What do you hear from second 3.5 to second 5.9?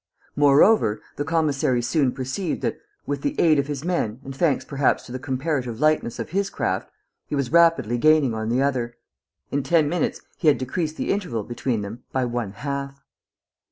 of his men and thanks perhaps to the comparative